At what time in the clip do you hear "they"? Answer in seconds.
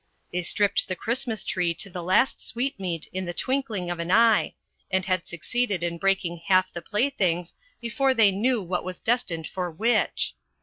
0.31-0.41, 8.15-8.31